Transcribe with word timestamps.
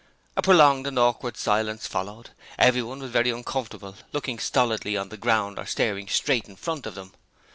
A 0.35 0.41
prolonged 0.41 0.87
and 0.87 0.97
awkward 0.97 1.37
silence 1.37 1.85
followed. 1.85 2.31
Everyone 2.57 3.01
was 3.03 3.11
very 3.11 3.29
uncomfortable, 3.29 3.95
looking 4.13 4.39
stolidly 4.39 4.97
on 4.97 5.09
the 5.09 5.15
ground 5.15 5.59
or 5.59 5.67
staring 5.67 6.07
straight 6.07 6.49
in 6.49 6.55
front 6.55 6.87
of 6.87 6.95
them. 6.95 7.13